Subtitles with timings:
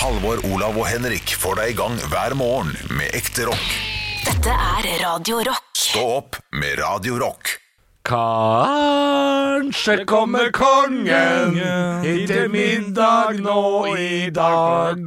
[0.00, 3.66] Halvor, Olav og Henrik får deg i gang hver morgen med ekte rock.
[4.24, 5.66] Dette er Radio Rock.
[5.76, 7.56] Stå opp med Radio Rock.
[8.06, 11.58] Kanskje kommer kongen
[12.04, 13.58] hit til middag nå
[13.92, 15.04] i dag.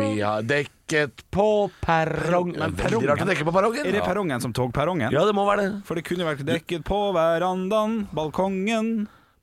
[0.00, 1.46] Vi har dekket på
[1.82, 3.86] perrong Nei, Veldig rart å dekke på perrongen.
[3.86, 5.14] Er det perrongen som togperrongen?
[5.14, 5.70] Ja, det må være det.
[5.88, 8.90] For det kunne vært dekket på verandaen, balkongen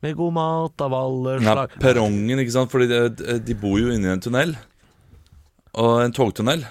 [0.03, 1.69] Med god mat av alle Ja, slag.
[1.81, 2.69] perrongen, ikke sant?
[2.73, 2.99] Fordi de,
[3.47, 4.51] de bor jo inni en tunnel.
[5.81, 6.65] Og en togtunnel.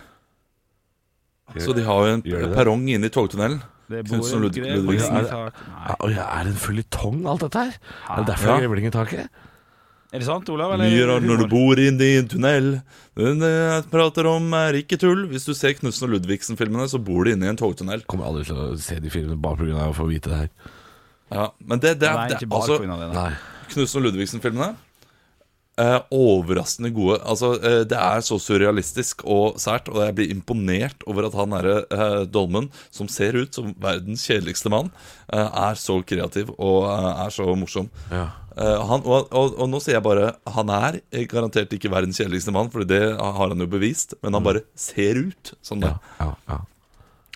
[1.61, 2.23] Så de har jo en
[2.55, 3.61] perrong inne i togtunnelen.
[3.93, 5.17] Det Knutsen bor en grevling Ludvigsen.
[5.19, 6.13] i tak Nei.
[6.17, 7.73] Er det en føljetong, alt dette her?
[8.09, 8.55] Er det derfor Ja.
[8.55, 9.29] det er grevling i taket?
[10.13, 10.71] Er det sant, Olav?
[10.77, 12.83] Rart når du bor bor inni en tunnel.
[13.17, 15.27] Det jeg prater om, er ikke tull.
[15.29, 18.05] Hvis du ser Knutsen og Ludvigsen-filmene, så bor de inni en togtunnel.
[18.07, 19.89] Kommer aldri til å se de filmene bare pga.
[19.89, 20.49] å få vite det her.
[21.33, 23.15] Ja, men det, det, det, altså, det.
[23.15, 23.33] Nei.
[23.73, 24.77] Knutsen og Ludvigsen-filmene
[25.81, 27.21] eh, Overraskende gode.
[27.25, 31.51] Altså, eh, Det er så surrealistisk og sært, og jeg blir imponert over at han
[31.57, 34.91] derre eh, Dolmen, som ser ut som verdens kjedeligste mann,
[35.33, 37.91] eh, er så kreativ og er så morsom.
[38.11, 38.29] Ja.
[38.57, 40.99] Eh, han, og, og, og nå sier jeg bare Han er
[41.31, 45.23] garantert ikke verdens kjedeligste mann, for det har han jo bevist, men han bare ser
[45.31, 45.95] ut som det.
[46.21, 46.59] Ja, ja,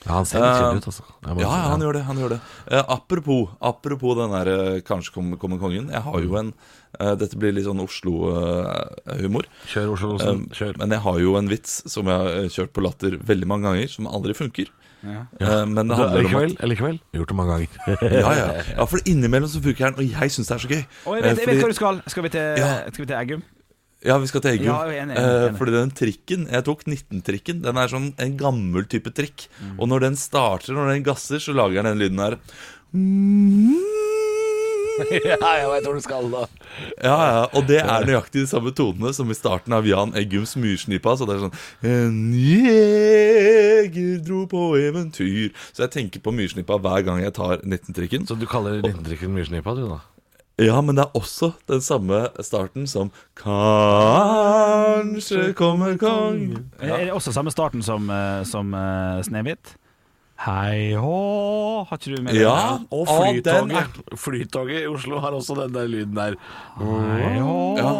[0.07, 0.12] ja.
[0.15, 1.05] han ser litt Eh, kjedelig ut, altså.
[1.27, 2.03] Ja, ja, han gjør det.
[2.07, 2.41] han gjør det
[2.73, 5.91] uh, Apropos apropos den der uh, Kanskje kommer kom kongen.
[5.91, 6.53] Jeg har jo en
[7.01, 9.47] uh, Dette blir litt sånn Oslo-humor.
[9.71, 10.17] Kjør Oslo.
[10.23, 10.79] Eh, Kjør.
[10.81, 13.69] men jeg har jo en vits som jeg har eh, kjørt på latter veldig mange
[13.69, 14.71] ganger, som aldri funker.
[15.07, 15.27] Ja.
[15.69, 16.97] men det handler om Likevel, at likevel.
[17.15, 17.69] Gjort det mange ganger.
[18.17, 18.47] ja, ja.
[18.79, 20.81] ja, for innimellom så funker den, og jeg syns det er så gøy.
[21.07, 22.01] Og jeg vet, Eh, jeg vet fordi- hva du skal.
[22.11, 22.70] Skal vi til, Ja.
[22.91, 23.45] skal vi til Eggum?
[24.05, 24.66] Ja, vi skal til Eggum.
[24.69, 25.56] Ja, Eh, enig.
[25.58, 27.62] fordi den trikken Jeg tok 19-trikken.
[27.62, 29.48] Den er sånn en gammel type trikk.
[29.61, 29.80] Mm.
[29.80, 32.36] Og når den starter, når den gasser, så lager den den lyden her.
[35.27, 36.44] ja, jeg veit hvor du skal da.
[37.05, 40.55] Ja, ja, og det er nøyaktig de samme tonene som i starten av Jan Eggums
[40.56, 41.17] Myrsnipa.
[41.19, 45.52] Så det er sånn En jeger dro på eventyr.
[45.72, 48.24] Så jeg tenker på Myrsnipa hver gang jeg tar 19-trikken.
[48.29, 50.01] Så du kaller 19-trikken Myrsnipa, du, da?
[50.56, 56.70] Ja, men det er også den samme starten som Kanskje kommer kongen.
[56.80, 59.74] Er det også samme starten som, eh, som uh, Snehvit?
[60.46, 62.86] Hei hå Har ikke du med Ja, det?
[62.92, 63.77] Og og den Flytoget.
[63.77, 63.86] er
[64.20, 66.34] Flytoget i Oslo har også den der lyden der.
[66.80, 67.92] Hei hå Ja.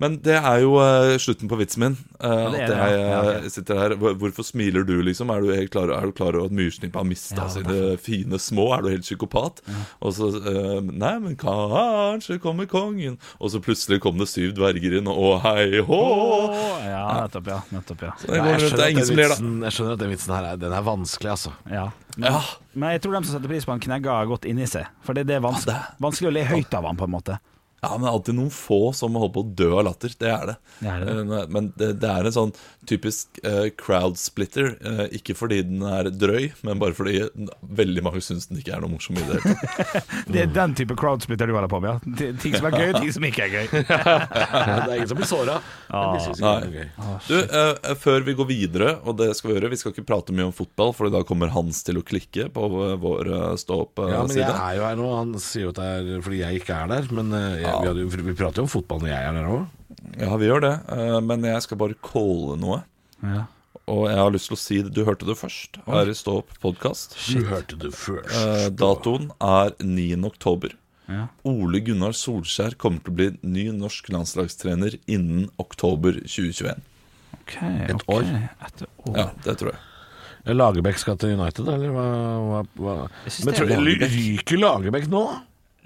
[0.00, 1.96] Men det er jo uh, slutten på vitsen min.
[2.16, 3.08] Uh, det at jeg ja.
[3.10, 5.28] Ja, eh, sitter her Hvorfor smiler du, liksom?
[5.32, 8.40] Er du helt klar, er du klar over at Myrsnipa har mista Ja, sine fine
[8.40, 8.70] små?
[8.76, 9.60] Er du helt psykopat?
[10.00, 13.18] Og så uh, Nei, men kanskje kommer kongen.
[13.38, 16.00] Og så plutselig kom det syv dverger inn, og hei hå!
[16.86, 17.60] Ja, nettopp, ja.
[17.74, 18.14] Nettopp, ja.
[18.20, 19.36] Så det, går rundt, det er ingen som ler, da.
[19.36, 21.54] vitsen, jeg skjønner at den vitsen her er, den er vanskelig, altså.
[21.70, 21.86] ja.
[22.16, 22.40] Men, Ja.
[22.72, 24.88] men jeg tror de som setter pris på han, knegga, har gått inni seg.
[25.06, 27.36] For det, det er vanskelig, vanskelig å le høyt av han, på en måte.
[27.80, 30.12] Ja, men det er alltid noen få som holder på å dø av latter.
[30.20, 30.56] Det er det.
[30.80, 31.14] Det er det.
[31.38, 32.52] Eh, Men det, det er en sånn
[32.88, 34.74] typisk uh, crowd splitter.
[34.84, 37.22] Uh, ikke fordi den er drøy, men bare fordi
[37.80, 40.10] veldig mange syns den ikke er noe morsom i det hele tatt.
[40.30, 42.04] Det er den type crowd splitter du holder på med.
[42.20, 42.30] Ja.
[42.42, 43.66] Ting som er gøy, ting som ikke er gøy.
[43.80, 45.56] det er ingen som blir såra.
[45.88, 46.84] Er Nei.
[47.26, 50.34] Du, uh, Før vi går videre, og det skal vi gjøre Vi skal ikke prate
[50.36, 53.58] mye om fotball, for da kommer Hans til å klikke på vår- eh, Ja, men
[53.60, 54.44] stå-opp-side.
[54.44, 55.08] jeg er jo her nå.
[55.16, 55.88] Han sier jo at det
[56.18, 57.08] er fordi jeg ikke er der.
[57.16, 59.64] Men jeg, vi, hadde, vi prater jo om fotball når jeg er der òg.
[60.20, 60.74] ja, vi gjør det.
[60.96, 62.82] eh, men jeg skal bare calle noe.
[63.22, 63.46] Ja.
[63.90, 64.92] Og jeg har lyst til å si det.
[64.94, 67.16] Du hørte det først her i Stå opp-podkast.
[67.34, 68.30] Du hørte det først.
[68.38, 70.24] Eh, datoen er 9.
[70.28, 70.76] oktober.
[71.10, 71.24] Ja.
[71.48, 76.78] Ole Gunnar Solskjær kommer til å bli ny norsk landslagstrener innen oktober 2021.
[77.40, 78.14] Okay, Et okay.
[78.14, 78.28] år.
[78.68, 79.16] Etter år.
[79.18, 79.80] Ja, det tror jeg.
[80.56, 82.04] Lagerbäck skal til United, eller hva?
[82.46, 82.94] hva, hva?
[83.26, 84.14] Jeg synes Men det tror, Lagerbæk.
[84.14, 85.24] ryker Lagerbäck nå?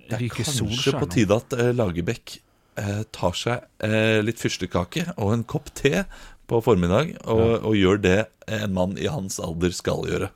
[0.09, 2.38] Det er kanskje Solskjær på tide at eh, Lagerbäck
[2.81, 6.04] eh, tar seg eh, litt fyrstekake og en kopp te
[6.50, 8.19] på formiddag, og, og gjør det
[8.53, 10.28] en mann i hans alder skal gjøre.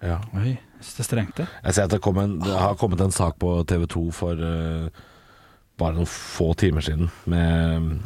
[0.00, 0.20] Ja.
[0.36, 1.46] Oi, det er strengt, det.
[1.64, 4.40] Jeg ser at det, kom en, det har kommet en sak på TV 2 for
[4.40, 4.88] uh,
[5.76, 7.10] bare noen få timer siden.
[7.28, 7.98] Med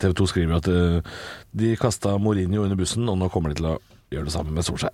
[0.00, 1.24] TV 2 skriver at uh,
[1.56, 3.78] de kasta Mourinho under bussen, og nå kommer de til å
[4.12, 4.92] gjøre det samme med Solskjær.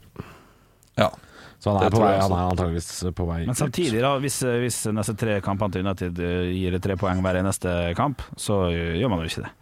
[0.98, 1.10] Ja.
[1.66, 4.76] Så han er, på vei, han er antageligvis på vei Men samtidig, da, hvis, hvis
[4.94, 9.10] neste tre kampene til United eh, gir tre poeng hver neste kamp, så eh, gjør
[9.10, 9.52] man jo ikke det.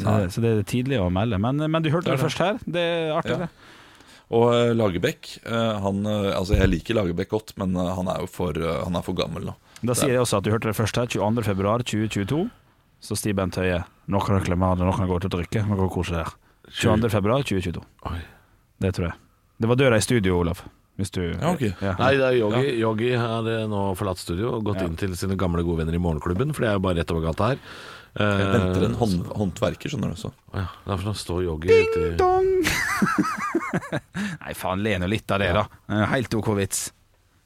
[0.00, 1.36] Så, så det er tidlig å melde.
[1.38, 2.24] Men, men du hørte Det det, det.
[2.24, 2.56] først her.
[2.64, 3.44] Det er artig, Ja.
[3.44, 3.72] det.
[4.34, 8.22] Og eh, Lagerbäck eh, han, eh, Altså, jeg liker Lagerbäck godt, men eh, han er
[8.24, 9.54] jo for, eh, han er for gammel nå.
[9.84, 11.10] Da sier jeg også at du hørte det først her.
[11.12, 11.44] 22.
[11.44, 12.46] februar 2022.
[13.04, 13.82] Så stiger Bent Høie.
[14.08, 16.24] Nå kan jeg gå til å drikke, Nå kan dere
[16.72, 17.12] 22.
[17.12, 17.84] februar 2022.
[18.80, 19.18] Det tror jeg.
[19.60, 20.64] Det var døra i studio, Olav.
[21.00, 21.72] Hvis du Ja, okay.
[21.82, 21.96] Ja.
[21.98, 22.68] Nei, det er Yogi.
[22.78, 26.02] Yogi har eh, nå forlatt studio og gått inn til sine gamle gode venner i
[26.02, 27.62] Morgenklubben, for det er jo bare rett over gata her.
[28.14, 30.18] Jeg venter en hånd, håndverker, skjønner du.
[30.20, 30.30] Så.
[30.54, 32.46] Ja, Derfor står Yogi ute Dong!
[34.44, 35.64] Nei, faen, le nå litt av det, da.
[35.90, 36.84] Eh, Helt OK vits.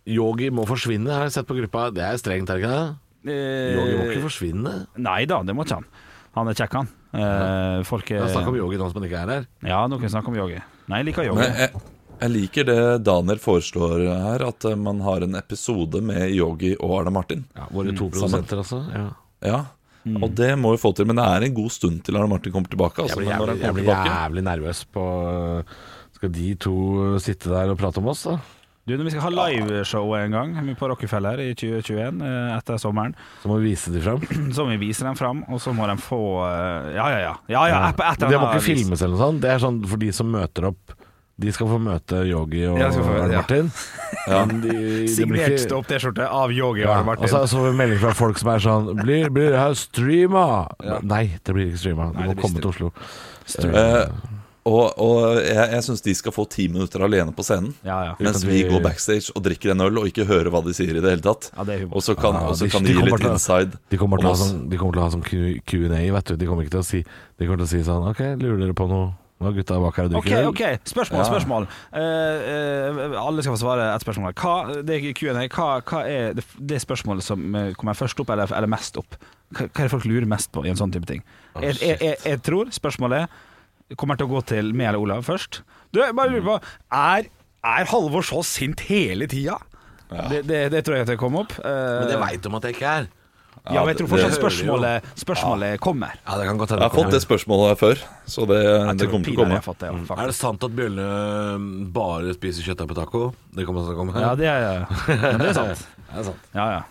[0.08, 1.88] Yogi må forsvinne, har jeg sett på gruppa.
[1.96, 3.32] Det er strengt, er det ikke det?
[3.32, 4.74] Yogi må ikke forsvinne.
[4.92, 5.88] Eh, Nei da, det må ikke han.
[6.36, 6.92] Han er kjekk, han.
[7.16, 9.46] Eh, folk er snakk om Yogi nå som han ikke er her.
[9.64, 10.60] Ja, noen snakker om yogi.
[10.92, 11.40] Nei, jeg liker yogi.
[11.40, 11.86] Men jeg,
[12.18, 17.00] jeg liker det Daniel foreslår her, at eh, man har en episode med Yogi og
[17.00, 17.44] Arne Martin.
[17.54, 18.14] Ja, Våre to mm.
[18.16, 18.82] produsenter, altså.
[18.92, 19.08] Ja.
[19.38, 19.58] Ja,
[20.18, 21.06] Og det må vi få til.
[21.06, 23.04] Men det er en god stund til Arne Martin kommer tilbake.
[23.04, 25.08] Altså, Jeg blir jævlig, jeg blir tilbake jævlig nervøs på
[26.18, 26.76] Skal de to
[27.22, 28.38] sitte der og prate om oss, da?
[28.88, 33.12] Du, når vi skal ha liveshow en gang på Rockefeller i 2021, eh, etter sommeren,
[33.42, 34.22] Så må vi vise dem fram.
[34.56, 37.34] så må vi vise dem fram, og så må de få Ja, Ja, ja, ja.
[37.52, 39.42] ja, ja et, må ikke filmes eller noe sånt.
[39.44, 40.96] Det er sånn for de som møter opp.
[41.38, 43.42] De skal få møte Yogi og få- Arne ja.
[43.42, 43.70] Martin.
[44.28, 44.42] Ja.
[44.44, 47.48] De, det blir Signert ikke- stopp-T-skjorte av yogi og Ja, Arne og så Martin.
[47.48, 50.46] så får vi melding fra folk som er sånn Blir, blir det her streama?
[51.02, 52.10] Nei, det blir ikke streama.
[52.12, 52.90] Du Nei, må komme til Oslo.
[53.64, 54.10] Uh,
[54.68, 57.70] og, og jeg, jeg syns de skal få ti minutter alene på scenen.
[57.86, 58.16] Ja, ja.
[58.20, 60.92] Mens vi vi- går backstage og drikker en øl og ikke hører hva de sier
[60.92, 61.48] i det hele tatt.
[61.56, 61.86] Ja, det er.
[61.88, 63.78] Og så kan, Ja, og så de- kan de de gi litt inside.
[63.88, 64.44] De kommer til å ha oss.
[64.50, 66.36] sånn, de kommer til å ha sånn Q&A, vet du.
[66.36, 67.00] De kommer ikke til å si
[67.38, 69.14] De kommer til å si sånn OK, lurer dere på noe?
[69.38, 70.48] Nå er gutta bak her og Ok, drikker øl.
[70.50, 71.26] ok, spørsmål, Ja.
[71.28, 71.66] spørsmål.
[71.94, 74.32] Eh, uh, alle skal få svare ett spørsmål.
[74.34, 75.44] Hva, det er Q&A.
[75.46, 79.14] Hva, hva er det, det spørsmålet som eh, kommer først opp, eller, eller mest opp?
[79.54, 81.22] Hva, hva er det folk lurer mest på i en sånn type ting?
[81.62, 83.28] jeg, jeg, jeg, jeg tror spørsmålet
[83.96, 85.62] kommer til å gå til meg eller Olav først.
[85.94, 86.58] Du, jeg bare lurer på
[86.92, 87.30] Er,
[87.64, 89.56] er Halvor så sint hele tida?
[90.08, 91.54] Det, det, det tror jeg at det kom opp.
[91.62, 93.08] Uh, Men det veit de at jeg ikke er.
[93.74, 96.18] Ja, men jeg tror fortsatt spørsmålet, spørsmålet kommer.
[96.24, 98.60] Ja, det kan godt Jeg har fått det spørsmålet før, så det,
[99.00, 99.56] det kommer til å komme.
[99.56, 103.24] jeg har fått det, ja, Er det sant at bjøllene bare spiser kjøttdeig på taco?
[103.56, 104.16] Det kommer til å komme.
[104.20, 105.88] Ja, det er, ja, det er sant.
[106.08, 106.48] det er sant.
[106.56, 106.84] Ja, ja.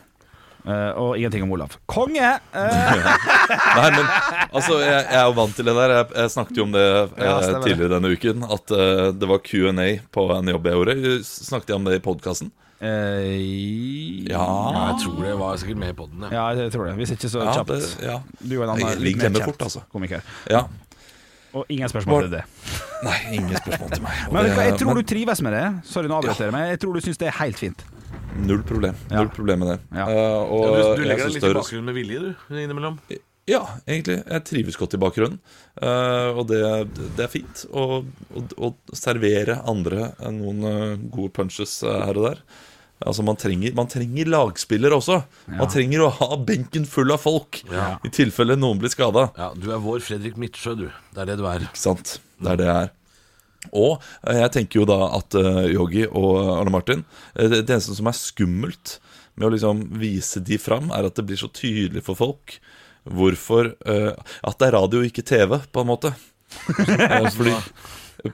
[0.67, 1.77] Eh, og ingenting om Olav.
[1.87, 2.33] Konge!
[2.57, 3.07] Uh.
[3.77, 4.05] Nei, men
[4.51, 5.93] altså, jeg, jeg er jo vant til det der.
[5.95, 8.43] Jeg, jeg snakket jo om det eh, Ja, tidligere denne uken.
[8.51, 10.95] At uh, det var Q&A på en jobb jeg gjorde.
[11.27, 12.51] Snakket jeg om det i podkasten?
[12.83, 14.43] eh, Ja.
[14.73, 16.25] Ja, jeg tror det var sikkert med i poden.
[16.27, 16.33] Ja.
[16.35, 16.95] Ja, jeg tror det.
[16.99, 17.71] Hvis ikke så Ja, kjapt.
[17.71, 18.17] det- ja.
[18.41, 19.81] Du er en annen Jeg- vi litt mer fort, altså.
[19.93, 20.21] komiker.
[20.49, 20.65] ja.
[21.57, 22.43] Og ingen spørsmål til det.
[23.03, 24.11] Nei, ingen spørsmål til meg.
[24.31, 25.63] Men det, jeg tror men du trives med det.
[25.89, 27.83] Sorry, nå avbryter jeg, men jeg tror du syns det er helt fint.
[28.43, 28.95] Null problem.
[29.09, 29.21] Ja.
[29.23, 29.77] Null problem med det.
[29.97, 30.05] Ja.
[30.05, 32.99] Uh, og du, du legger deg litt i bakgrunnen med vilje, du, innimellom.
[33.47, 34.19] Ja, egentlig.
[34.27, 35.39] Jeg trives godt i bakgrunnen.
[35.79, 36.61] Uh, og det,
[37.17, 42.41] det er fint å, å, å servere andre noen uh, gode punches her og der.
[43.05, 45.19] Altså Man trenger, man trenger lagspillere også.
[45.53, 47.91] Man trenger å ha benken full av folk Ja.
[48.01, 49.27] i tilfelle noen blir skada.
[49.37, 50.87] Ja, Du er vår Fredrik Midtsjø, du.
[51.13, 51.67] Det er det du er.
[51.69, 52.15] Ikke sant?
[52.41, 52.95] Det er det jeg er.
[53.71, 57.03] Og eh, jeg tenker jo da at eh, Yogi og Arne Martin
[57.35, 58.97] eh, Det, eneste som er skummelt
[59.37, 62.57] med å liksom vise de fram, er at det blir så tydelig for folk
[63.07, 66.09] hvorfor At det er radio, ikke TV, på en måte.
[67.37, 67.53] Fordi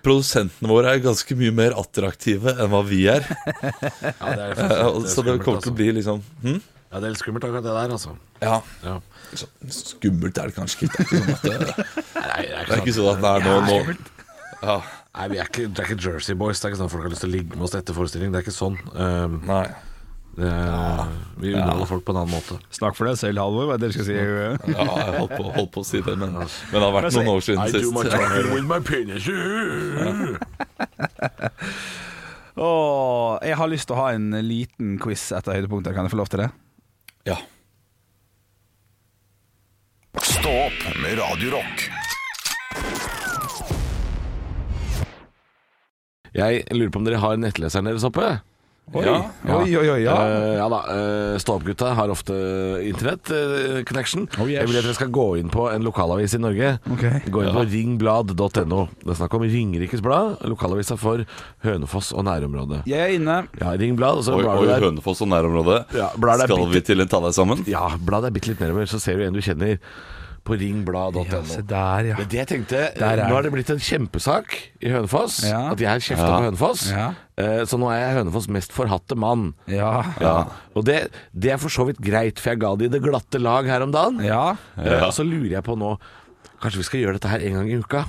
[0.02, 3.28] produsentene våre er ganske mye mer attraktive enn hva vi er.
[3.28, 6.58] Ja, det er det Så det kommer til å bli liksom hm?
[6.88, 8.16] Ja, det er litt skummelt akkurat det der, altså.
[8.42, 8.58] Ja.
[8.82, 8.98] Ja.
[9.36, 11.06] Så skummelt er det kanskje ikke.
[11.06, 11.88] Det er ikke sånn at det,
[12.18, 13.96] Nei, er det er ikke sånn at det er nå, nå.
[14.64, 14.76] Ja,
[15.14, 16.58] Nei, vi er ikke, det er ikke Jersey Boys.
[16.58, 18.32] Det er ikke sånn at folk har lyst til å ligge med oss etter forestilling.
[18.34, 18.80] Det er ikke sånn.
[18.98, 19.68] Um, nei.
[20.40, 22.58] det er, vi underholder folk på en annen måte.
[22.74, 24.16] Snakk for deg selv, Halvor, hva er det dere skal si?
[24.18, 27.30] Ja, jeg holdt på, holdt på å si det, men, men det har vært noen
[27.36, 27.94] år siden sist.
[28.50, 29.30] with my penis.
[32.58, 35.94] oh, jeg har lyst til å ha en liten quiz etter høydepunkter.
[35.94, 36.50] Kan jeg få lov til det?
[37.30, 37.38] Ja.
[40.26, 41.60] Stå opp med Radio
[46.34, 48.40] Jeg lurer på om dere har nettleseren deres oppe?
[48.94, 49.14] Oi, Ja.
[49.48, 50.14] oi, oi, oi, ja.
[50.14, 50.80] Uh, ja da.
[50.92, 52.36] Uh, Stå-opp-gutta har ofte
[52.84, 54.26] internett-connection.
[54.42, 54.58] Oh, yes.
[54.60, 56.74] Jeg vil at dere skal gå inn på en lokalavis i Norge.
[56.92, 57.22] Okay.
[57.32, 58.82] Gå inn på ringblad.no.
[59.00, 61.24] Det er snakk om Ringerikes Blad, lokalavisa for
[61.64, 62.84] Hønefoss og nærområdet.
[62.92, 63.38] Jeg er inne.
[63.62, 64.84] Ja, Ringblad, og så Oi, oi der.
[64.84, 65.80] Hønefoss og nærområdet.
[65.96, 67.64] Ja, er Skal bitte- vi til en ta deg sammen?
[67.72, 69.80] Ja, bla deg bitte litt nedover, så ser du en du kjenner
[70.44, 71.24] på ringblad.no.
[71.30, 72.16] Ja, se der, ja.
[72.20, 75.38] Men det jeg tenkte, Der er Nå er har det blitt en kjempesak i Hønefoss.
[75.48, 75.62] Ja.
[75.72, 76.38] At jeg kjefta Ja.
[76.40, 76.82] på Hønefoss.
[76.92, 77.06] Ja.
[77.38, 79.54] Eh, Så nå er jeg Hønefoss mest forhatte mann.
[79.68, 80.04] Ja.
[80.20, 80.36] Ja.
[80.76, 83.66] Og det, det er for så vidt greit, for jeg ga de det glatte lag
[83.66, 84.20] her om dagen.
[84.24, 84.58] Ja.
[84.78, 85.98] Eh, Og så lurer jeg på nå
[86.64, 88.06] Kanskje vi skal gjøre dette her en gang i uka?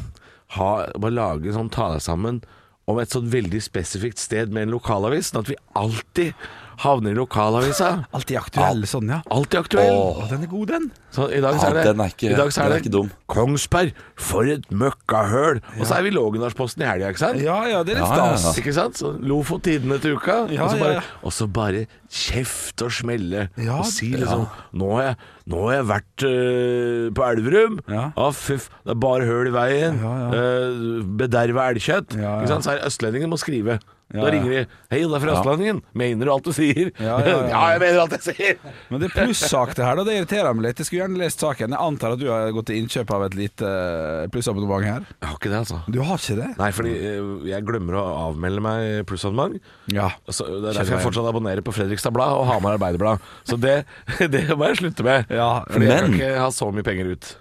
[0.55, 2.43] Ha, bare lage en sånn ta deg sammen
[2.87, 6.35] om et sånn veldig spesifikt sted med en lokalavis, sånn at vi alltid
[6.83, 8.07] havner i lokalavisa.
[8.15, 9.21] Alltid aktuell sånn, ja.
[9.31, 9.95] Alltid aktuell.
[9.95, 10.91] Å, den er god, den.
[11.15, 12.83] Så i dag så er det, den er ikke- i dag så den er det
[12.85, 13.11] ikke dum.
[13.29, 15.61] Kongsberg, for et møkkahøl.
[15.79, 17.41] Og så er vi Lågendalsposten i helga, ikke sant?
[17.41, 18.57] Ja, ja, det er litt Ja, ja, stas.
[18.57, 18.63] ja.
[18.63, 18.95] Ikke sant?
[18.99, 20.49] Så Lofot tidene til uka.
[20.51, 21.01] Ja, og, så ja, bare, ja.
[21.23, 23.49] og så bare kjeft og smelle.
[23.59, 25.17] Ja, og si liksom nå, har jeg,
[25.47, 27.79] 'Nå har jeg vært øh, på Elverum.
[27.87, 28.13] Ja.
[28.17, 29.99] Ah, fyff, det er bare høl i veien.
[30.01, 30.71] Ja, ja.
[30.71, 32.17] Uh, bederva elgkjøtt.
[32.17, 32.39] Ja, ja.
[32.41, 32.65] Ikke sant?
[32.65, 33.79] Så er østlendingen må skrive.
[34.13, 34.61] Da ringer de
[34.93, 35.81] 'Hei, det er fra Østlendingen.
[35.97, 38.59] Mener du alt du sier?' Ja, jeg mener alt jeg sier!
[38.91, 40.05] Men det er plussak det her, da.
[40.07, 40.83] Det irriterer meg litt.
[40.83, 41.75] Jeg skulle gjerne lest saken.
[41.75, 45.07] Jeg antar at du har gått til innkjøp av et lite eh, plussabonnement her.
[45.19, 45.81] Jeg har ikke det, altså.
[45.89, 46.51] Du har ikke det?
[46.61, 49.59] Nei, fordi øh, jeg glemmer å avmelde meg plussabonnement.
[49.95, 50.11] Ja.
[50.29, 53.25] Så det er derfor jeg fortsatt abonnerer på Fredrikstad Blad og Hamar Arbeiderblad.
[53.49, 53.83] Så det,
[54.35, 55.33] det må jeg slutte med.
[55.33, 57.35] Ja, Fordi jeg kan ikke ha så mye penger ut.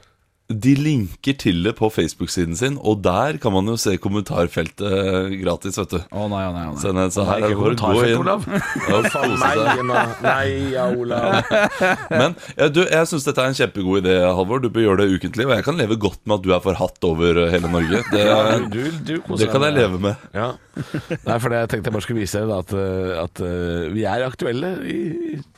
[0.52, 5.78] De linker til det på Facebook-siden sin, og der kan man jo se kommentarfeltet gratis,
[5.80, 6.02] vet du.
[6.12, 6.66] Å nei, nei.
[6.68, 6.82] Nei.
[6.82, 8.44] Så, nei, så her er det bare å gå inn Olav.
[8.52, 9.00] Ja,
[9.40, 11.40] Nei, Nei, ja, Olav.
[12.12, 14.60] Men ja, du, jeg syns dette er en kjempegod idé, Halvor.
[14.62, 15.48] Du bør gjøre det ukentlig.
[15.48, 18.04] Og jeg kan leve godt med at du er forhatt over eh, hele Norge.
[18.14, 18.28] Det,
[18.74, 20.28] Du, du koser det kan jeg leve med.
[20.36, 20.52] Ja.
[20.76, 23.44] Nei, for det jeg tenkte jeg bare skulle vise dere da, at, øh, at
[23.96, 25.02] vi er aktuelle i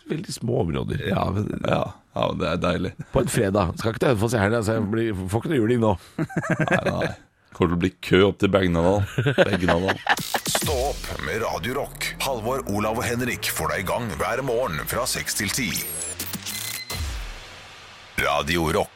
[0.10, 1.06] veldig små områder.
[1.10, 1.26] Ja,
[1.68, 1.84] ja,
[2.16, 2.92] ja, det er deilig.
[3.14, 3.76] På en fredag.
[3.80, 5.94] Skal ikke til Hønefoss i helga, så jeg blir, får ikke noe juling nå.
[6.20, 7.14] Nei, nei.
[7.56, 9.06] Kommer til å bli kø opp til Begnadal.
[9.38, 10.02] Begnadal.
[10.52, 12.10] Stå opp med Radio Rock.
[12.26, 15.72] Halvor, Olav og Henrik får deg i gang hver morgen fra 6 til 10.
[18.26, 18.95] Radio Rock.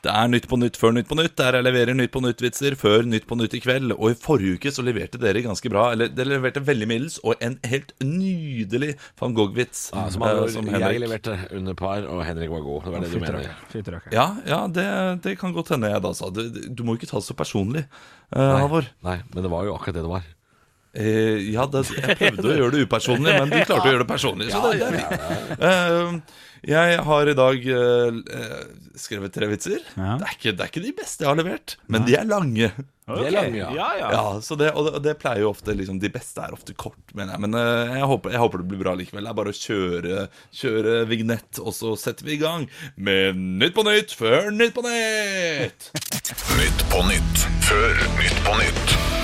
[0.00, 2.76] Det er Nytt på Nytt før Nytt på Nytt, der jeg leverer Nytt på Nytt-vitser
[2.80, 3.92] før Nytt på Nytt i kveld.
[3.98, 5.90] Og i forrige uke så leverte dere ganske bra.
[5.92, 9.90] Eller dere leverte veldig middels, og en helt nydelig van Gogh-vits.
[9.92, 12.88] Ja, som eh, andre ord, som jeg leverte under par, og Henrik var god.
[12.88, 14.02] Det var det du mener.
[14.16, 14.88] Ja, ja det,
[15.28, 16.32] det kan godt hende jeg da sa.
[16.32, 17.84] Du, du må ikke ta det så personlig,
[18.32, 18.88] uh, Halvor.
[19.04, 20.28] Nei, men det var jo akkurat det det var.
[20.90, 24.08] Eh, ja, det, jeg prøvde å gjøre det upersonlig, men du klarte å gjøre det
[24.08, 24.48] personlig.
[24.50, 26.38] Så det, det er fint.
[26.66, 28.62] Jeg har i dag eh, eh,
[29.00, 29.80] skrevet tre vitser.
[29.96, 30.16] Ja.
[30.20, 32.72] Det, er ikke, det er ikke de beste jeg har levert, men de er lange.
[33.10, 33.70] De er lange, ja.
[33.74, 34.10] ja, ja.
[34.14, 37.00] Ja, så det, og det, det pleier jo ofte liksom, De beste er ofte kort,
[37.16, 37.42] mener jeg.
[37.46, 39.26] Men eh, jeg, håper, jeg håper det blir bra likevel.
[39.26, 40.26] Det er bare å kjøre,
[40.60, 44.84] kjøre vignett, og så setter vi i gang med Nytt på nytt før Nytt på
[44.86, 45.90] nytt!
[46.60, 49.19] Nytt på nytt før Nytt på nytt.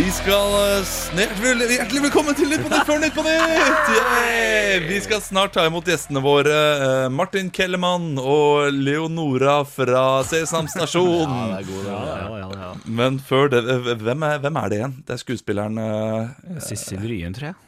[0.00, 3.90] Vi skal eh, snart vel- Hjertelig velkommen til Nytt på Nytt før Nytt på Nytt!
[3.98, 4.86] Yeah!
[4.88, 6.54] Vi skal snart ta imot gjestene våre.
[7.04, 11.28] eh, Martin Kellemann og Leonora fra Sesam Stasjon.
[12.86, 13.60] Men før det
[14.00, 14.96] hvem er, hvem er det igjen?
[15.04, 17.58] Det er skuespilleren eh, Sissel Ryen, tror jeg.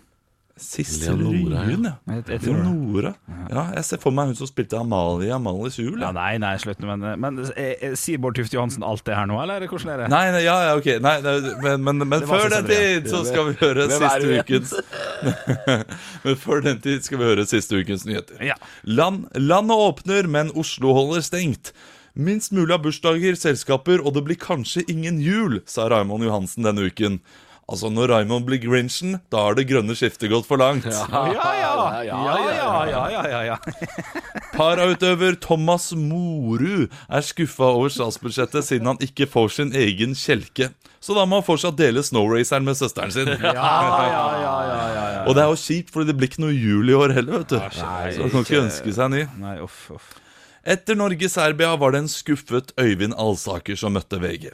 [0.62, 1.20] Sissel.
[1.20, 1.92] Ryen, ja.
[2.08, 2.42] Jeg, jeg.
[2.46, 3.12] Leonora.
[3.50, 5.98] Ja, jeg ser for meg hun som spilte Amalie i Amalies jul.
[6.00, 6.88] Ja, nei, nei, slutt nå.
[6.94, 10.04] Men, men eh, eh, sier Bård Tufte Johansen alt det her nå, eller hvordan er
[10.04, 10.10] det?
[10.12, 13.22] Nei, nei, ja, ja, ok Nei, nei, Men, men, men Det før den tid så
[13.28, 14.74] skal vi høre er siste ukens
[16.24, 18.38] Men før den tid skal vi høre siste ukens nyheter.
[18.46, 18.56] Ja.
[18.88, 21.72] Land, landet åpner, men Oslo holder stengt.
[22.12, 26.90] Minst mulig av bursdager, selskaper, og det blir kanskje ingen jul, sa Raymond Johansen denne
[26.90, 27.22] uken.
[27.70, 30.84] Altså, når Raymond blir Grinchen, da har det grønne skiftet gått for langt.
[30.90, 32.20] Ja, ja, ja, ja,
[32.90, 33.56] ja, ja, ja, ja.
[34.52, 40.72] Parautøver Thomas Morud er skuffa over statsbudsjettet siden han ikke får sin egen kjelke.
[41.02, 43.30] Så da må han fortsatt dele snowraceren med søsteren sin.
[43.30, 45.22] Ja, ja, ja, ja, ja, ja.
[45.26, 47.54] Og det er jo kjipt, for det blir ikke noe jul i år heller, vet
[47.54, 47.78] du.
[47.78, 49.22] Så han kan ikke ønske seg ny.
[49.42, 50.12] Nei, off, off.
[50.62, 54.52] Etter Norge-Serbia var det en skuffet Øyvind Alsaker som møtte VG.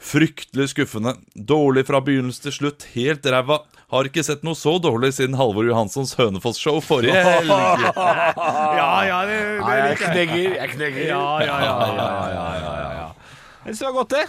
[0.00, 1.12] Fryktelig skuffende.
[1.36, 2.86] Dårlig fra begynnelse til slutt.
[2.94, 3.60] Helt ræva.
[3.90, 7.50] Har ikke sett noe så dårlig siden Halvor Johanssons Hønefoss-show forrige helg.
[7.50, 9.98] Ja, ja, det, det liker jeg.
[10.04, 11.02] knegger, jeg knegger.
[11.10, 13.08] Ja, ja, ja, ja, ja, ja, ja, ja.
[13.66, 14.24] Jeg synes det var godt, det.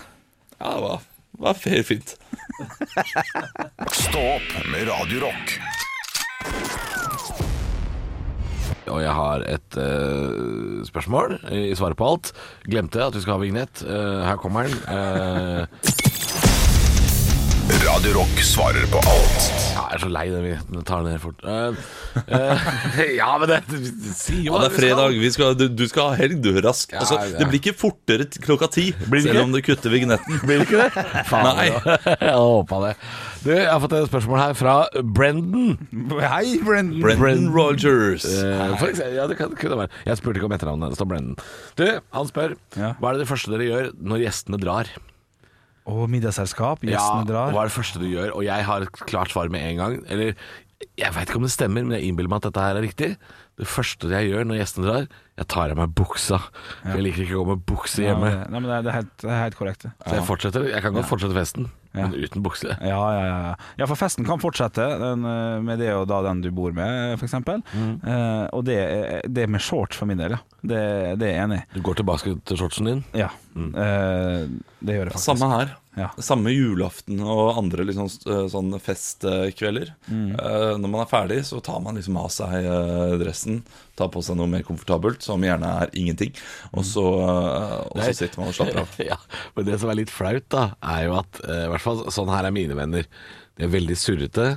[0.62, 2.16] Ja, det var, det var fair fint.
[4.02, 5.24] Stå opp med Radio
[8.92, 12.34] Og jeg har et uh, spørsmål i svaret på alt.
[12.68, 13.84] Glemte at vi skal ha vignett.
[13.88, 14.78] Uh, her kommer den.
[14.92, 16.11] Eh,
[17.82, 19.46] Radio Rock svarer på alt.
[19.74, 21.42] ja, jeg er så lei den vi tar den ned fort.
[21.44, 21.76] Uh,
[22.30, 22.66] uh,
[23.20, 23.58] ja, men det
[24.18, 24.76] Si jo Ja, det er hva vi skal.
[24.78, 25.18] fredag.
[25.24, 26.52] Vi skal, du, du skal ha helg, du.
[26.66, 26.94] rask.
[26.94, 27.40] Ja, Altså, ja.
[27.40, 29.44] det blir ikke fortere klokka ti, Blir selv ikke?
[29.48, 30.40] om du kutter vignetten.
[30.48, 31.06] Blir det ikke det?
[31.32, 31.68] Faen, Nei.
[31.72, 32.94] Jeg håpa det.
[33.42, 35.78] Du, jeg har fått et spørsmål her fra Brendan.
[36.22, 37.00] Hei, Brendan.
[37.06, 38.28] Brendan Rogers.
[38.30, 39.96] Uh, for eksempel, ja, det kan, kunne være.
[40.10, 40.94] Jeg spurte ikke om etternavnet.
[40.94, 41.40] Det står Brendan.
[41.82, 41.88] Du,
[42.20, 42.94] han spør Ja.
[43.02, 44.92] hva er det det første dere gjør når gjestene drar?
[45.92, 46.84] Og middagsselskap.
[46.88, 47.54] Gjestene ja, drar.
[47.56, 48.34] Hva er det første du gjør?
[48.38, 50.00] Og jeg har et klart svar med en gang.
[50.12, 50.36] Eller
[50.98, 53.12] Jeg veit ikke om det stemmer, men jeg innbiller meg at dette her er riktig.
[53.62, 55.04] Det første jeg gjør når gjestene drar,
[55.38, 56.40] jeg tar av meg buksa.
[56.82, 58.32] For Jeg liker ikke å gå med bukse hjemme.
[58.34, 59.86] Ja, nei, men det, er, helt, det er helt korrekt.
[59.86, 60.66] Så jeg fortsetter.
[60.72, 62.08] Jeg kan godt fortsette festen, Ja.
[62.08, 62.74] men uten bukse.
[62.80, 63.54] Ja, ja, ja.
[63.82, 67.20] ja, for festen kan fortsette den, eh, med det og da den du bor med,
[67.20, 67.38] f.eks.
[67.44, 67.94] Mm.
[68.02, 68.80] Eh, og det,
[69.30, 70.42] det med shorts for min del, ja.
[70.62, 70.82] Det,
[71.22, 71.66] det er jeg enig i.
[71.76, 73.04] Du går tilbake til shortsen din.
[73.18, 73.72] Ja, Mm.
[73.76, 74.44] eh,
[74.80, 75.28] det gjør det faktisk.
[75.32, 75.72] Samme her.
[76.00, 76.08] Ja.
[76.24, 79.92] Samme julaften og andre liksom, eh, sånn festkvelder.
[80.08, 80.30] Mm.
[80.40, 83.60] Eh, når man er ferdig, så tar man liksom av seg eh, dressen,
[84.00, 86.32] tar på seg noe mer komfortabelt, som gjerne er ingenting,
[86.72, 87.04] og så,
[87.92, 88.96] og så sitter man og slapper av.
[89.12, 89.20] ja,
[89.58, 92.48] men det som er litt flaut, da, er jo at I hvert fall sånn her
[92.48, 93.10] er mine venner.
[93.60, 94.48] De er veldig surrete,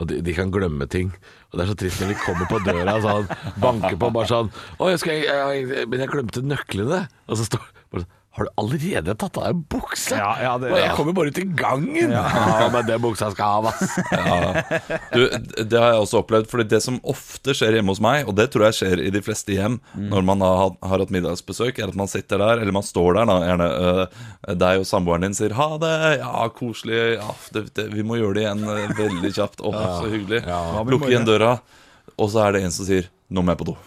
[0.00, 1.12] og de, de kan glemme ting.
[1.50, 3.28] Og det er så trist når de kommer på døra og sånn,
[3.60, 7.02] banker på bare sånn Å, jeg skal, jeg, jeg, men jeg glemte nøklene.
[7.28, 10.16] Og så står bare sånn, Har du allerede tatt av deg buksa?
[10.16, 12.14] Ja, ja, det- jeg kommer bare ut i gangen.
[12.14, 13.98] Ja, men det buksa skal av, ass.
[15.12, 15.26] Du,
[15.68, 18.46] det har jeg også opplevd, fordi det som ofte skjer hjemme hos meg, og det
[18.54, 21.98] tror jeg skjer i de fleste hjem når man har, har hatt middagsbesøk, er at
[22.00, 25.52] man sitter der, eller man står der, da, gjerne øh, deg og samboeren din sier
[25.58, 29.60] 'ha det', ja, koselig, ja, det, det, vi må gjøre det igjen øh, veldig kjapt,
[29.60, 30.44] å, så hyggelig.
[30.48, 31.58] Ja, Lukke igjen døra,
[32.16, 33.78] og så er det en som sier 'nå må jeg på do'.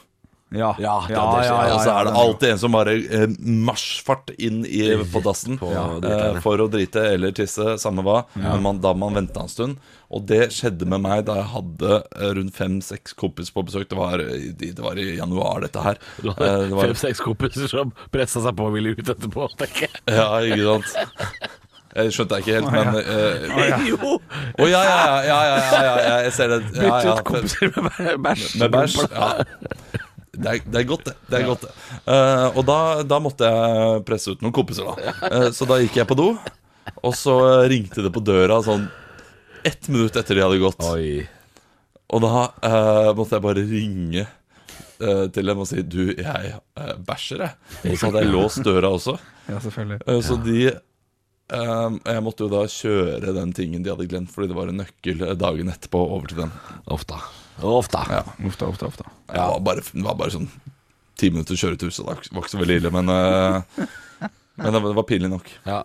[0.53, 1.71] Ja, Ja, ja, det skjer.
[1.73, 4.83] og så er det alltid en som bare eh, marsjfart inn i,
[5.13, 8.19] på dassen på eh, for å drite eller tisse, samme hva.
[8.37, 9.77] Men man, da man venta en stund.
[10.13, 13.87] Og det skjedde med meg da jeg hadde eh, rundt fem-seks kompiser på besøk.
[13.89, 15.97] Det var, i- det var i januar, dette her.
[16.21, 19.49] Du Eh, det var, fem-seks kompiser som pressa seg på og ville ut etterpå.
[19.57, 20.05] tenker jeg.
[20.13, 21.49] ja, ikke sant?
[21.93, 24.13] Jeg skjønte jeg ikke helt, men eh, Jo!
[24.17, 26.61] Å ja, ja, ja, ja, ja, ja, ja, jeg ser det.
[26.73, 28.47] Ja, Bytte ja, ut kompiser med bæsj.
[28.63, 28.95] Med bæsj?
[29.13, 29.27] Ja.
[30.33, 31.13] Det er, det er godt, det.
[31.29, 31.73] det, er godt, det.
[32.07, 35.13] Uh, og da, da måtte jeg presse ut noen kompiser, da.
[35.29, 36.31] Uh, så da gikk jeg på do,
[37.05, 37.37] og så
[37.69, 38.87] ringte det på døra sånn
[39.63, 40.83] ett minutt etter de hadde gått.
[40.91, 41.23] Oi.
[42.13, 46.95] Og da uh, måtte jeg bare ringe eh, til dem og si Du, jeg uh,
[47.07, 47.55] bæsjer, jeg.
[47.89, 49.15] Og så hadde jeg låst døra også.
[49.49, 49.99] Ja, selvfølgelig.
[50.23, 54.59] Så de eh, Jeg måtte jo da kjøre den tingen de hadde glemt, fordi det
[54.59, 56.53] var en nøkkel dagen etterpå over til dem.
[56.93, 57.17] Ofte.
[57.61, 57.99] Ofte.
[58.09, 58.23] Ja.
[58.47, 59.03] Ofte, ofte, ofte.
[59.29, 60.47] Det, var bare, det var bare sånn
[61.19, 62.91] ti minutter kjøretur, så det var ikke så veldig ille.
[62.91, 63.61] Men, uh,
[64.57, 65.51] men det var- det var pinlig nok.
[65.69, 65.83] Ja,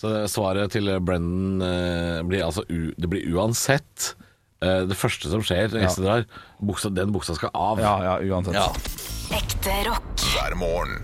[0.00, 4.14] så svaret til Brendan uh, blir altså u, Det blir uansett
[4.64, 6.24] uh, det første som skjer når gjester drar.
[6.64, 7.78] Buksa, den buksa skal av.
[7.84, 8.56] Ja, ja, uansett.
[8.56, 8.72] Ja.
[9.36, 10.24] Ekte rock.
[10.32, 11.02] hver morgen.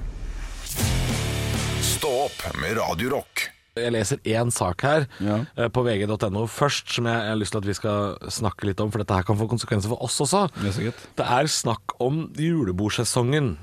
[1.85, 3.36] Stå opp med Radio Rock.
[3.77, 5.39] Jeg leser én sak her Ja.
[5.57, 8.81] eh, på vg.no først, som jeg, jeg har lyst til at vi skal snakke litt
[8.81, 10.47] om, for dette her kan få konsekvenser for oss også.
[10.63, 10.93] Det er.
[11.21, 13.57] Det er snakk om julebordsesongen.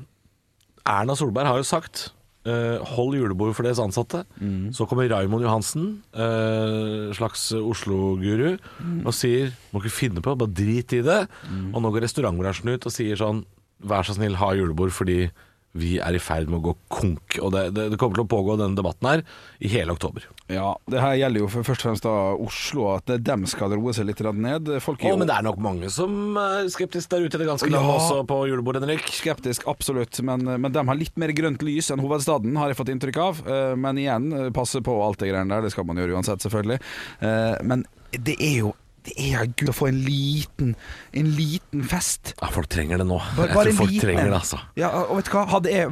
[0.85, 2.11] Erna Solberg har jo sagt
[2.43, 4.25] Uh, hold julebord for deres ansatte.
[4.75, 8.57] Så kommer Raymond Johansen, uh, slags Oslo-guru,
[9.07, 11.21] og sier må ikke finne på, bare drit i det.
[11.71, 13.45] Og nå går restaurantbransjen ut og sier sånn
[13.87, 15.29] vær så snill, ha julebord fordi
[15.73, 17.39] vi er i ferd med å gå konk.
[17.41, 19.23] Og det, det, det kommer til å pågå denne debatten her
[19.63, 20.27] i hele oktober.
[20.53, 23.93] Ja, det her gjelder jo for først og fremst da Oslo, at dem skal roe
[23.95, 24.69] seg litt ned.
[24.85, 27.43] Folk er Å, jo men det er nok mange som er skeptiske der ute i
[27.43, 27.95] det ganske land Ja.
[27.97, 29.09] også på julebordet, Henrik.
[29.09, 32.93] skeptisk, absolutt, men, men dem har litt mer grønt lys enn hovedstaden, har jeg fått
[32.93, 33.41] inntrykk av.
[33.47, 36.43] Eh, Men igjen, eh, passe på alt det greiene der, det skal man gjøre uansett,
[36.45, 36.79] selvfølgelig.
[37.25, 40.75] Eh, Men det er jo det er gud å få en liten
[41.13, 42.33] En liten fest.
[42.41, 43.19] Ja, folk trenger det nå.
[43.37, 44.59] Bare- jeg tror folk liten trenger det, altså.
[44.79, 45.89] Ja, og vet du hva, hadde jeg,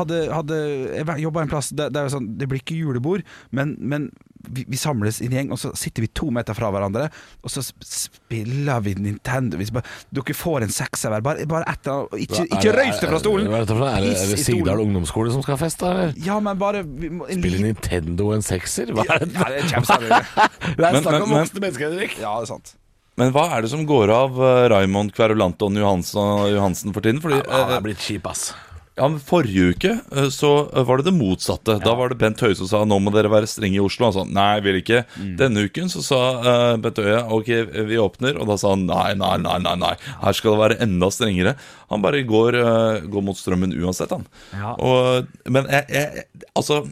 [0.00, 0.60] hadde, hadde
[0.96, 4.10] jeg jobba en plass der, der sånn, det blir ikke julebord, men, men
[4.52, 7.08] vi, vi samles i en gjeng, og så sitter vi to meter fra hverandre,
[7.42, 9.58] og så spiller vi Nintendo.
[9.60, 12.24] Hvis bare, dere får en sekser hver, bare, bare ett eller.
[12.26, 13.50] Ikke, ikke røys deg fra stolen!
[13.50, 14.40] Er, dette er, det, er det.
[14.46, 15.92] Sigdal ungdomsskole som skal ha fest, da?
[15.92, 16.16] eller?
[16.26, 18.94] Ja, men bare vi må, en Spiller Nintendo en sekser?
[18.96, 19.34] Hva er det?
[19.36, 22.18] Ja, det er snakk om voksne mennesker, Henrik.
[22.20, 22.76] Ja, det er sant.
[23.16, 27.22] Men hva er det som går av uh, Raymond Kverulanton Johansen, Johansen for tiden?
[27.24, 28.50] Fordi, Ja, det eh, er blitt kjip, ass.
[28.96, 31.76] Ja, men Forrige uke eh, så eh, var det det motsatte.
[31.84, 34.08] Da var det Bent Høie som sa nå må dere være strenge i Oslo.
[34.08, 35.02] Han sa nei, vil ikke.
[35.36, 37.50] Denne uken så sa uh, Bent Høie ok,
[37.90, 38.40] vi åpner.
[38.40, 39.92] Og da sa han nei, nei, nei, nei, nei.
[40.22, 41.56] her skal det være enda strengere.
[41.92, 44.24] Han bare går, uh, går mot strømmen uansett, han.
[44.56, 44.72] Ja.
[44.80, 46.86] Og, men jeg, jeg, altså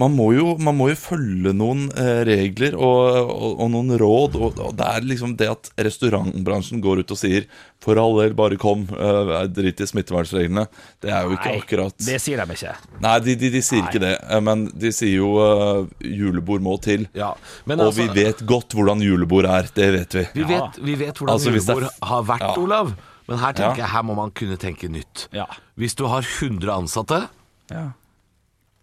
[0.00, 4.38] man må, jo, man må jo følge noen eh, regler og, og, og noen råd.
[4.40, 7.44] Og, og det er liksom det at restaurantbransjen går ut og sier
[7.80, 10.66] 'for all del, bare kom', uh, drit i smittevernsreglene.
[11.00, 12.74] Det er jo ikke akkurat det sier de ikke.
[13.00, 14.14] Nei, de, de, de sier ikke det.
[14.28, 17.06] eh, Men de sier jo uh, 'julebord må til'.
[17.16, 17.32] Ja,
[17.64, 19.68] men og altså, vi vet godt hvordan julebord er.
[19.74, 20.26] Det vet vi.
[20.34, 22.56] vi vet, vi vet hvordan Altså, julebord er- har vært, Ja.
[22.60, 22.92] Olav.
[23.28, 23.84] Men her tenker Ja.
[23.86, 25.28] jeg her må man kunne tenke nytt.
[25.32, 25.46] Ja.
[25.78, 27.28] Hvis du har 100 ansatte,
[27.70, 27.92] Ja.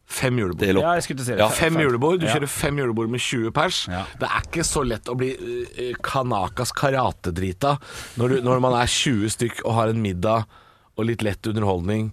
[0.08, 0.80] Fem julebord.
[0.82, 1.40] Ja, jeg skulle til å si det.
[1.44, 2.34] Ja, Fem julebord, du Ja.
[2.38, 3.82] kjører fem julebord med 20 pers.
[3.92, 4.06] Ja.
[4.20, 7.78] Det er ikke så lett å bli uh, kanakas karatedrita
[8.18, 10.46] når, du, når man er 20 stykk og har en middag
[10.98, 12.08] og litt lett underholdning.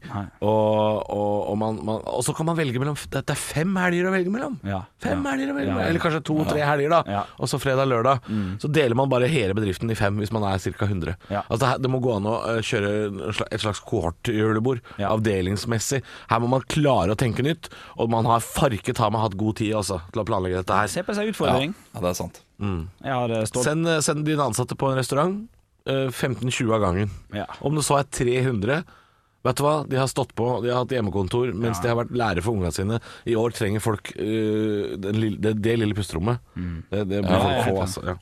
[0.45, 4.11] Og, og, og, man, man, og så kan man velge mellom Det er fem helger
[4.11, 4.59] å velge mellom.
[4.67, 4.83] Ja.
[5.01, 5.31] Fem Ja.
[5.33, 5.89] helger å velge Ja, mellom.
[5.89, 7.01] Eller kanskje to-tre helger, da.
[7.09, 7.23] Ja.
[7.25, 7.41] Mm.
[7.41, 8.29] Og så fredag-lørdag.
[8.61, 10.85] Så deler man bare hele bedriften i fem hvis man er ca.
[10.87, 11.17] 100.
[11.33, 11.43] Ja.
[11.49, 12.93] Altså, det, det må gå an å uh, kjøre
[13.51, 15.11] et slags kohortjulebord, Ja.
[15.15, 16.03] avdelingsmessig.
[16.31, 19.57] Her må man klare å tenke nytt, og man har farket har man hatt god
[19.63, 20.91] tid også, til å planlegge dette her.
[20.93, 21.75] Se på seg utfordring.
[21.95, 22.43] ja, det er sant.
[22.65, 25.41] Jeg har eh, Send, send dine ansatte på en restaurant.
[25.89, 27.11] Eh, 15-20 av gangen.
[27.35, 27.47] Ja.
[27.61, 28.83] Om det så er 300
[29.45, 32.15] Vet du hva, de har stått på, de har hatt hjemmekontor mens de har vært
[32.17, 32.97] lærer for ungene sine.
[33.29, 36.41] I år trenger folk uh, det, det, det lille pusterommet.
[36.89, 38.05] Det, det må Ja, folk få, altså.
[38.09, 38.15] Ja.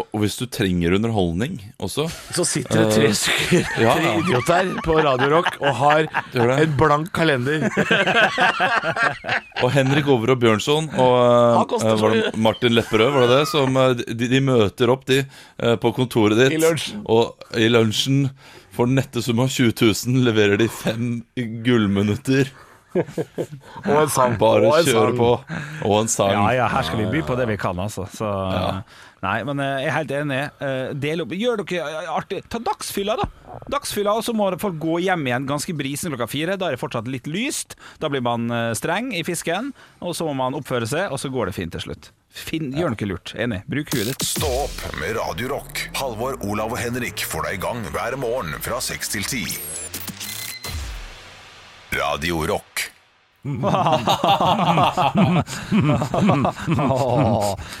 [0.00, 4.14] Og, hvis du trenger underholdning også Så sitter det tre stykker, ja, ja.
[4.22, 7.66] idioter på Radio Rock og har en blank kalender.
[9.64, 13.42] Og Henrik Over og Bjørnson og eh, eh, det Martin Lepperød, var det det?
[13.50, 15.20] Som, eh, de, de møter opp, de,
[15.62, 16.56] uh, på kontoret ditt.
[16.56, 17.02] I lunsjen.
[17.10, 18.24] Og i lunsjen,
[18.74, 21.12] for den nette sum av 20 000, leverer de fem
[21.66, 22.52] gullminutter.
[22.94, 24.34] Og en sang.
[24.40, 25.20] Bare og en kjøre sang.
[25.20, 25.30] på.
[25.86, 26.34] Og en sang.
[26.34, 28.08] Ja, ja, her skal vi by på det vi kan, altså.
[28.14, 28.30] Så,
[29.20, 30.38] Nei, men eh, jeg er helt enig.
[30.64, 31.32] Eh, Del opp.
[31.36, 32.38] Gjør dere eh, artig.
[32.48, 33.26] Ta dagsfylla, da.
[33.70, 36.56] Dagsfylla, og så må folk gå hjem igjen ganske brisen klokka fire.
[36.60, 37.76] Da er det fortsatt litt lyst.
[38.00, 41.44] Da blir man streng i fisken, og så må man oppføre seg, og så går
[41.50, 42.10] det fint til slutt.
[42.30, 43.34] Finn, gjør noe lurt.
[43.36, 43.60] Enig.
[43.68, 44.24] Bruk huet ditt.
[44.24, 45.88] Stå opp med Radio Rock.
[45.98, 49.58] Halvor, Olav og Henrik får deg i gang hver morgen fra 6 til 10.
[51.98, 52.88] Radio Rock.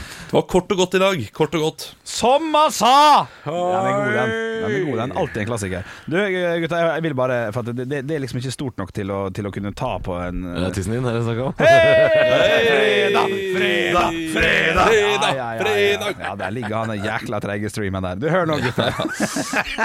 [0.30, 1.22] Det var kort og godt i dag.
[1.34, 1.84] Kort og godt.
[2.06, 3.26] Som han sa!
[3.42, 4.28] Den er god, den.
[4.30, 5.14] den, er god, den.
[5.18, 5.88] Alltid en klassiker.
[6.06, 6.14] Du,
[6.62, 9.10] gutta, jeg vil bare For at det, det, det er liksom ikke stort nok til
[9.10, 11.52] å, til å kunne ta på en Er tissen din er det snakk om?
[11.58, 16.14] Fredag, fredag, fredag, Ja, ja, ja, ja.
[16.14, 18.22] ja, der ligger han den jækla treige streamen der.
[18.22, 18.94] Du, hører nå, gutter.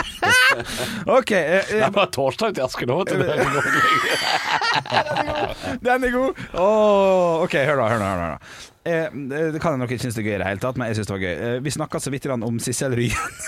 [1.17, 1.33] OK.
[1.33, 3.01] Uh, Det er bare torsdag til Asker nå.
[3.01, 3.25] vet du.
[5.85, 6.41] Den er god!
[6.53, 7.91] Oh, OK, hør da.
[7.93, 8.55] hør nå, hør nå.
[8.85, 9.05] Eh,
[9.53, 10.99] det kan jeg nok ikke synes det er gøy i det hele tatt, men jeg
[10.99, 11.35] synes det var gøy.
[11.35, 13.39] Eh, vi snakka så vidt om Sissel Ryen.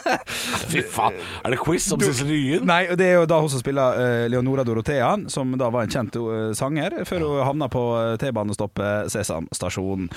[0.70, 1.16] Fy faen.
[1.44, 2.64] Er det quiz om Sissel Ryen?
[2.68, 5.92] Nei, det er jo da hun som spiller uh, Leonora Dorothea, som da var en
[5.92, 10.08] kjent uh, sanger, før hun havna på eh, T-banestoppet Sesam stasjon.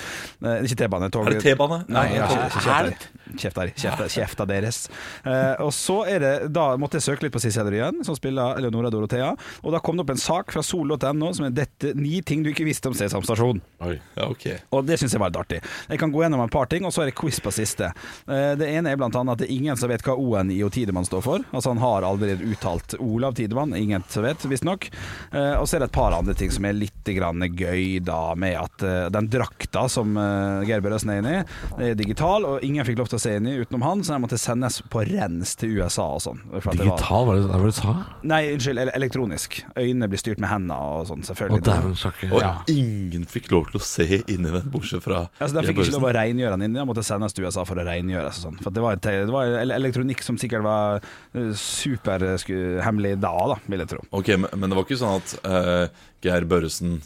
[0.44, 1.28] Eh, ikke T-bane, tog.
[1.28, 1.84] Er det T-bane?
[1.92, 3.72] Nei, Ja, ikke, ikke, ikke kjeft der.
[3.74, 4.08] Kjeft der.
[4.08, 4.78] Kjeft, kjefta deres.
[5.24, 8.58] Eh, og så er det Da måtte jeg søke litt på Sissel Ryen, som spiller
[8.60, 9.32] Eleonora Dorothea,
[9.62, 12.50] og da kom det opp en sak fra sol.no som er dette ni ting du
[12.52, 13.60] ikke visste om Sesam stasjon.
[13.84, 13.96] Oi.
[14.16, 14.58] Ja, okay.
[14.74, 15.60] Og det syns jeg var litt artig.
[15.90, 17.90] Jeg kan gå gjennom et par ting, og så er det quiz på siste.
[18.28, 20.60] Eh, Det ene er blant annet at det er ingen som vet hva O-en i
[20.64, 21.44] O Tidemann står for.
[21.52, 24.90] Altså Han har allerede uttalt Olav Tidemann, ingen som vet, visstnok.
[25.32, 28.34] Eh, Og så er det et par andre ting som er litt grann gøy, da,
[28.34, 31.42] med at eh, den drakta som eh, Geir Børresen er inne i,
[31.90, 34.24] er digital, og ingen fikk lov til å se inn i utenom han, så jeg
[34.24, 36.40] måtte sendes på rens til USA og sånn.
[36.74, 37.94] Digital, var det hva du sa?
[38.26, 39.60] Nei, unnskyld, elektronisk.
[39.78, 41.94] Øynene blir styrt med hendene og sånn, selvfølgelig.
[42.00, 42.30] sjakke.
[42.32, 42.52] Og Ja.
[42.68, 46.08] ingen fikk lov til å se inni den, bortsett fra Altså, De fikk ikke lov
[46.10, 48.38] å rengjøre den inni, de måtte sendes til USA for å rengjøres.
[48.38, 48.60] og Sånn.
[48.62, 49.44] For det var, et, det var
[49.78, 51.00] elektronikk som sikkert var
[51.34, 54.04] superhemmelig da, da, vil jeg tro.
[54.12, 57.00] Ok, men, men det var ikke sånn at uh, Geir Børresen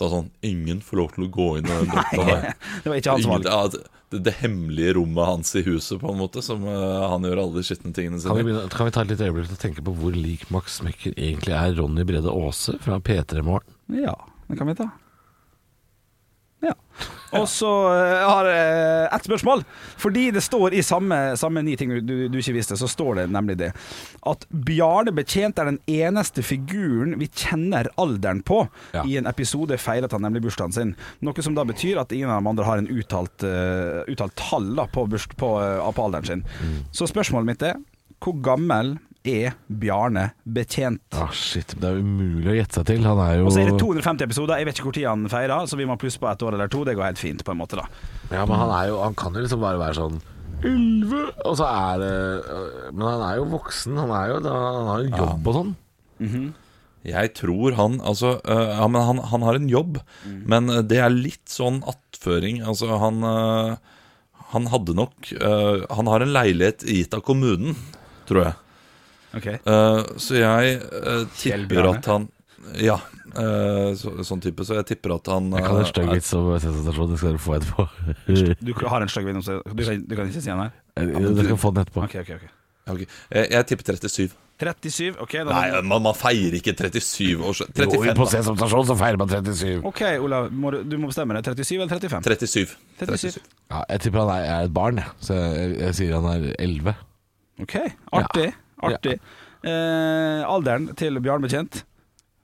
[0.00, 2.46] sa sånn Ingen får lov til å gå inn i den drakta der.
[2.84, 3.50] Det var ikke hans som valg.
[3.50, 7.26] ja, det, det, det hemmelige rommet hans i huset, på en måte, som uh, han
[7.26, 9.60] gjør alle de skitne tingene Kan vi, begynne, kan vi ta et lite øyeblikk til
[9.60, 13.78] å tenke på hvor lik Max Mekker egentlig er Ronny Brede Aase fra P3 Morgen?
[13.94, 14.16] Ja,
[14.48, 14.90] det kan vi ta.
[16.60, 16.74] Ja.
[17.38, 19.62] Og så eh, har jeg ett spørsmål.
[20.00, 23.26] Fordi det står i samme, samme ni ting du, du ikke visste, så står det
[23.32, 23.70] nemlig det
[24.28, 28.64] at Bjarne Betjent er den eneste figuren vi kjenner alderen på.
[28.96, 29.04] Ja.
[29.06, 30.96] I en episode feiret han nemlig bursdagen sin.
[31.24, 34.72] Noe som da betyr at ingen av de andre har en uttalt, uh, uttalt tall
[34.76, 36.44] da, på, burs, på, uh, på alderen sin.
[36.92, 37.80] Så spørsmålet mitt er
[38.20, 41.02] hvor gammel er Bjarne Betjent?
[41.12, 43.04] Ah, shit, det er umulig å gjette seg til.
[43.04, 44.60] Han er jo Og så er det 250 episoder.
[44.60, 46.72] Jeg vet ikke hvor tid han feirer, så vi må plusse på et år eller
[46.72, 46.84] to.
[46.88, 47.86] Det går helt fint, på en måte, da.
[48.32, 50.20] Ja, men han, er jo, han kan jo liksom bare være sånn
[50.60, 52.10] Elleve Og så er det
[52.92, 53.96] Men han er jo voksen.
[53.96, 55.70] Han, er jo, han har jo jobb og sånn.
[57.10, 60.02] Jeg tror han Altså, eh, ja, men han, han har en jobb,
[60.44, 62.60] men eh, det er litt sånn attføring.
[62.60, 63.24] Altså, han
[64.52, 65.30] Han hadde nok
[65.96, 67.76] Han har en leilighet gitt av kommunen,
[68.28, 68.58] tror jeg.
[69.36, 72.28] Ok Uh, så jeg uh, tipper at han
[72.82, 72.96] Ja,
[73.34, 74.64] uh, så, sånn type.
[74.66, 77.10] Så jeg tipper at han Jeg kan en stygg vits om sensasjon.
[77.12, 77.86] Det skal dere få etterpå.
[78.60, 80.72] Du har en stygg vits, du, kan- du kan ikke si den her?
[80.96, 82.06] Dere kan få den etterpå.
[82.08, 82.48] Ok, ok, ok
[82.90, 83.06] okay.
[83.30, 84.36] Jeg, jeg tipper 37.
[84.60, 85.14] 37.
[85.24, 88.30] Ok, da Nei, man, man feirer ikke 37 års Jo, 35, på da.
[88.34, 89.78] Sesam stasjon så feirer man 37.
[89.88, 91.48] Ok, Olav, må du, du må bestemme deg.
[91.48, 92.26] 37 eller 35?
[92.28, 92.74] 37.
[93.00, 93.38] 37.
[93.70, 95.14] Ja, jeg tipper han er, er et barn, jeg.
[95.24, 96.96] så jeg, jeg sier han er 11.
[97.64, 97.76] Ok,
[98.20, 98.50] artig.
[98.86, 99.18] Artig.
[99.60, 101.82] Eh, alderen til Bjarne Bekjent,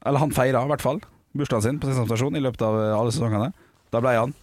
[0.04, 1.00] eller han feira i hvert fall
[1.36, 3.50] bursdagen sin på Sesam stasjon i løpet av alle sesongene.
[3.92, 4.34] Da ble han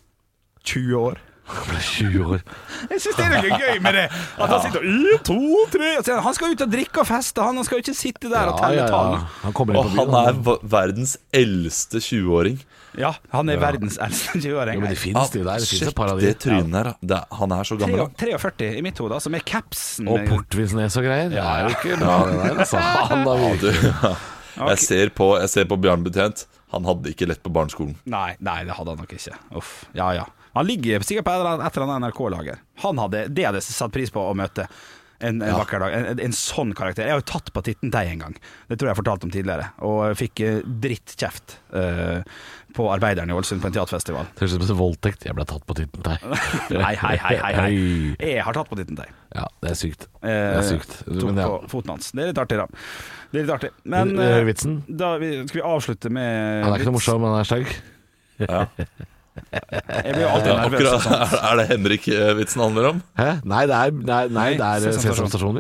[0.64, 1.22] 20 år.
[1.44, 2.44] Han ble 20 år.
[2.90, 4.04] Jeg syns det er noe gøy med det.
[4.40, 5.40] At han sitter og «En, to,
[5.74, 5.90] tre
[6.24, 7.58] Han skal ut og drikke og feste, han.
[7.60, 9.18] Han skal jo ikke sitte der og telle tall.
[9.44, 12.62] Han kommer inn Og på han er verdens eldste 20-åring.
[12.94, 14.78] Ja, han er verdens eldste 20-åring.
[14.80, 15.60] Ja, men det fins de der.
[15.60, 16.28] Det fins Shit, et par av de.
[16.30, 18.04] det trynet der, det, er- han er så gammel.
[18.06, 18.08] da.
[18.38, 20.08] 43 i mitt hode, altså med capsen.
[20.14, 21.34] Og portvinsnes og greier.
[21.34, 22.60] Det er jo ikke bra, det der.
[22.64, 22.78] Altså.
[23.12, 26.46] Han har Ja, virkelig du, jeg, ser på, jeg ser på Bjarne Betjent.
[26.74, 27.96] Han hadde ikke lett på barneskolen.
[28.10, 29.34] Nei, nei, det hadde han nok ikke.
[29.58, 30.24] Uff, ja ja.
[30.54, 32.60] Han ligger sikkert på et eller annet- NRK-lager.
[32.84, 34.68] Han hadde, Det hadde jeg satt pris på å møte.
[35.24, 35.94] En, en vakker dag.
[35.96, 37.06] En, en sånn karakter.
[37.08, 38.34] Jeg har jo tatt på Titten Deg en gang.
[38.68, 39.70] Det tror jeg jeg fortalte om tidligere.
[39.88, 42.26] Og fikk eh, drittkjeft uh,
[42.76, 44.28] på Arbeideren i Ålesund på en teaterfestival.
[44.36, 45.24] Det høres ut som voldtekt.
[45.30, 46.20] Jeg ble tatt på titten der.
[46.76, 47.72] Nei, hei, hei, hei, hei.
[48.20, 49.16] Jeg har tatt på Titten Deg.
[49.38, 50.10] Ja, det er sykt.
[50.20, 51.00] Det Eh, er sykt.
[51.08, 51.48] tok Men ja.
[51.48, 52.12] på foten hans.
[52.12, 52.68] Det er litt artig, da.
[53.32, 53.72] Det er litt artig.
[53.96, 54.82] Men eh, vitsen?
[54.92, 57.76] da vi, skal vi avslutte med Han er ikke noe morsom, men han er stygg.
[59.34, 60.92] Jeg blir jo alltid nervøs.
[60.92, 63.02] akkurat, er, er det Henrik-vitsen handler om?
[63.18, 63.32] Hæ?
[63.50, 65.58] Nei, det er, nei, nei, det er Sesam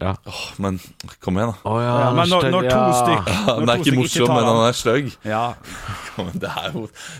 [0.00, 0.14] Ja.
[0.24, 0.78] Oh, men
[1.20, 1.56] kom igjen, da.
[1.68, 4.60] Oh, ja, Ja, men når, når to stykk Den når er ikke morsom, men han
[4.64, 5.10] er stygg.
[5.28, 5.42] Ja,
[6.40, 6.52] Det,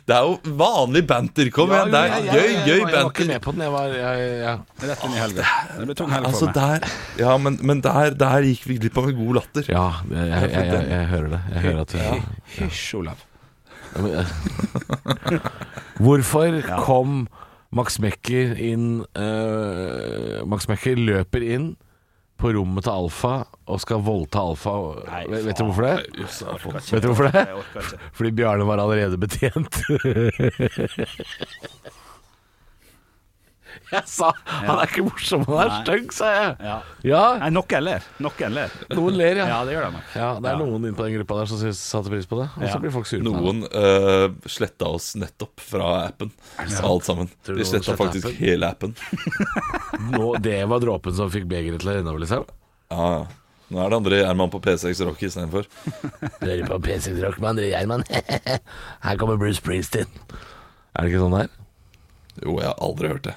[0.09, 1.51] det er jo vanlig banter.
[1.53, 3.65] Kom igjen, det er Ja, ja, gøy, ja, gøy Jeg var ikke med på den.
[3.67, 4.55] Jeg var ja.
[4.87, 5.49] rett inn i helga.
[5.77, 6.85] Det ble tung helg Altså, for meg.
[6.89, 9.69] der Ja, men, men der, der gikk vi glipp av en god latter.
[9.69, 11.43] ja, jeg, jeg, jeg, jeg, jeg hører det.
[11.57, 12.15] Jeg hører at Ja.
[12.61, 13.27] Hysj, Olav.
[16.05, 17.29] Hvorfor kom
[17.71, 21.77] Max Mekker inn eh, Max Mekker løper inn
[22.41, 23.35] på rommet til Alfa
[23.69, 24.71] og skal voldta Alfa.
[25.11, 25.97] Nei, vet, vet du hvorfor det?
[26.17, 27.43] Vet du hvorfor det?
[28.17, 29.73] Fordi Bjarne var allerede betjent.
[33.97, 35.79] Jeg sa han er ikke morsom, han er Nei.
[35.83, 36.51] stygg, sa jeg.
[36.63, 36.75] Ja.
[37.11, 38.05] Ja, Nei, noen ler.
[38.23, 38.75] Noen ler.
[38.95, 39.47] noen ler, ja.
[39.51, 40.13] Ja, det gjør de nok.
[40.15, 40.59] Ja, det er Ja.
[40.63, 42.49] noen inne på den gruppa der som synes- satte pris på det.
[42.55, 42.79] Og så Ja.
[42.85, 43.43] blir folk sure på meg.
[43.43, 46.31] Noen uh, sletta oss nettopp fra appen.
[46.59, 47.29] Alt sammen.
[47.43, 48.41] Tror du De noen sletta slettet faktisk appen?
[48.45, 48.95] hele appen.
[50.15, 52.47] Nå, det var dråpen som fikk begeret til å renne over, liksom.
[52.91, 53.27] Ja, ja.
[53.71, 55.67] Nå er det andre Gjerman på P6 Rock istedenfor.
[56.43, 58.03] Hører på PC Rock med André Gjerman.
[59.05, 60.09] Her kommer Bruce Springsteen.
[60.99, 61.53] Er det ikke sånn der?
[62.43, 63.37] Jo, jeg har aldri hørt det.